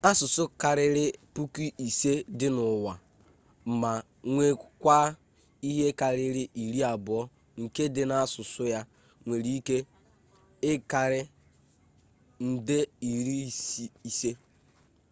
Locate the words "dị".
2.39-2.47